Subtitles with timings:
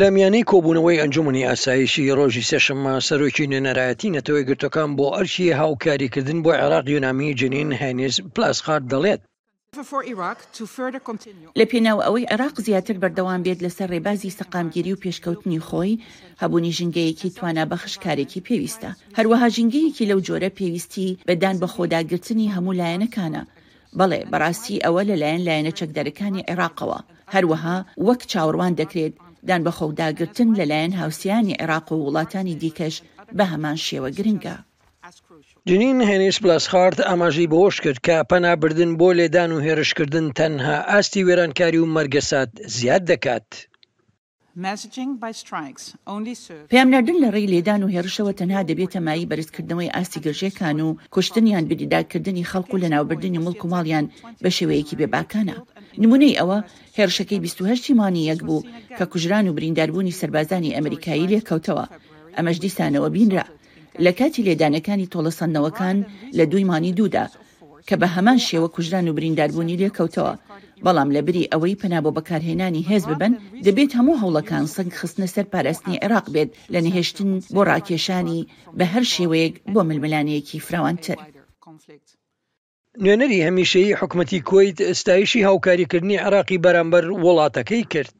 [0.00, 6.50] لە میانەی کۆبوونەوەی ئەنجومنی ئاسایشی ڕۆژی سێشممە سەرۆکی نوێنەرایەتی نەتەوەی گرتەکان بۆ ئەرشی هاوکاریکردن بۆ
[6.62, 9.20] عێراق یۆنامی جنین هێنێز پلاسخات دەڵێت
[11.58, 16.00] لە پێناو ئەوەی عراق زیاتر بەردەوام بێت لەسەر ڕێبازی سەقامگیری و پێشکەوتنی خۆی
[16.42, 22.78] هەبوونی ژنگەیەکی توانە بەخش کارێکی پێویستە هەروەها ژنگەیەکی لەو جۆرە پێویستی بەدان بە خۆداگرتنی هەموو
[22.80, 23.42] لایەنەکانە
[23.98, 26.98] بەڵێ بەڕاستی ئەوە لەلایەن لایەنە چەکدەرەکانی عێراقەوە
[27.34, 29.16] هەروەها وەک چاوەڕوان دەکرێت
[29.48, 32.94] دان بە خەوداگرتن لەلایەن هاوسیانی عێراق و وڵاتانی دیکەش
[33.36, 34.54] بە هەمان شێوە گرنگە.
[35.68, 41.78] جنین هێنش بلاسخارت ئاماژی بۆش کرد کە پەنابردن بۆ لێدان و هێرشکردن تەنها ئاستی وێرانکاری
[41.82, 43.48] و مەرگەسات زیاد دەکات.
[46.70, 52.48] پێامنەردن لە ڕێی لێدان و هێرشەوە تەنها دەبێتە مایی بەرزکردنەوەی ئاستی گەژێکان و کوشتنیان بدیداکردنی
[52.50, 54.06] خەڵکو لە ناوبردننی مڵک و ماڵیان
[54.42, 55.56] بە شێوەیەکی بێباکانە
[56.02, 56.58] نمونەی ئەوە
[56.98, 58.66] هێرشەکەی 28 مانی یەک بوو
[58.98, 61.84] کە کوژران و برینداربوونی سربازانی ئەمریکایی لێککەوتەوە
[62.36, 63.44] ئەمەش دیسانەوە بینرا
[64.04, 65.96] لە کاتی لێدانەکانی تۆڵەسەندنەوەکان
[66.38, 67.24] لە دوی مانی دوودا
[67.88, 70.32] کە بە هەمان شێوە کوژران و برینداربوونی لێککەوتەوە
[70.84, 73.32] بەڵام لە بری ئەوەی پەنابۆ بەکارهێنانی هێز ببن
[73.66, 78.40] دەبێت هەموو هەوڵەکان سنگ خستنە سەر پاراستنی عێراق بێت لە نهێشتن بۆ ڕاکێشانی
[78.78, 81.18] بە هەر شێوەیەک بۆ ململانەیەکی فراوانتر.
[83.04, 88.14] نوێنەری هەمیشەی حکومەتی کۆیت ئستایشی هاوکاریکردنی عراقی بەرامبەر وڵاتەکەی کرد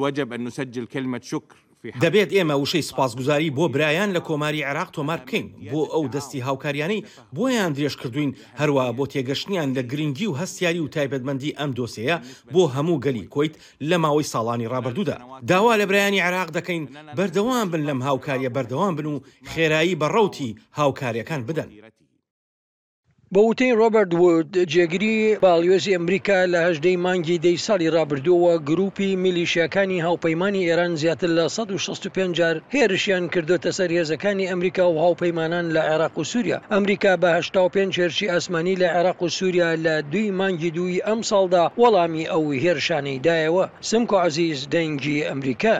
[0.00, 1.54] وجب أن نسجل كلمة شكر
[2.02, 7.04] دەبێت ئێمە وشەی سپاسگوزاری بۆ برایان لە کۆماری عراق تۆمار بکەین بۆ ئەو دەستی هاوکاریانەی
[7.36, 12.16] بۆیان درێژ کردوین هەروە بۆ تێگەشتیان لە گرنگی و هەستیاری و تایبەتمەندی ئەم دۆسەیە
[12.54, 13.54] بۆ هەموو گەلی کۆیت
[13.90, 15.16] لە ماوەی ساڵانی ڕابردوودا
[15.50, 16.84] داوا لە برایانی عراق دەکەین
[17.18, 19.20] بەردەوام بن لەم هاوکاریە بەردەوام بن و
[19.52, 21.70] خێرایی بە ڕوتی هاوکاریەکان بدەن.
[23.36, 30.02] بە وتەی ڕۆبرت وود جێگیری باڵیۆزی ئەمریکا لە هەشدەی مانگی دەی ساڵی رابردووە گروپی میلیشیەکانی
[30.06, 36.14] هاوپەیمانانی ئێران زیاتر لە 165 جار هێرشیان کردوتە سەر هێزەکانی ئەمریکا و هاوپەیمانان لە عێراق
[36.18, 37.30] و سووریا ئەمریکا بە
[37.74, 42.44] 5 هێرشی ئەسمانی لە عێراق و سووریا لە دوی مانگی دووی ئەم ساڵدا وەڵامی ئەو
[42.64, 45.78] هێرشانەی دایەوە سمکۆ عزیز دەنگی ئەمریکا.